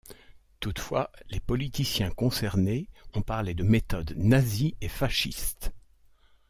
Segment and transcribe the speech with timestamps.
[0.59, 5.73] Toutefois, les politiciens concernés ont parlé de méthodes nazis et fascistes.